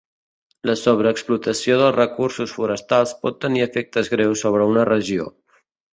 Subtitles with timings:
[0.69, 5.29] La sobreexplotació dels recursos forestals pot tenir efectes greus sobre una regió.